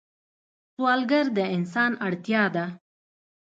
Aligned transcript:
سوالګر 0.73 1.25
د 1.37 1.39
انسان 1.55 1.91
اړتیا 2.07 2.43
ده 2.55 2.65